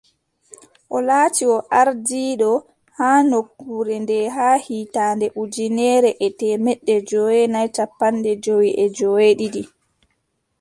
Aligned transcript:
O 0.95 0.97
laati 1.07 1.43
o 1.55 1.57
ardiiɗo 1.79 2.51
haa 2.97 3.19
nokkure 3.29 3.95
nde 4.03 4.17
haa 4.35 4.57
hitaande 4.65 5.27
ujineere 5.41 6.09
e 6.25 6.27
temeɗɗe 6.39 6.95
joweenay 7.09 7.67
cappanɗe 7.75 8.31
jowi 8.43 8.69
e 8.83 8.85
joweeɗiɗi. 8.97 9.63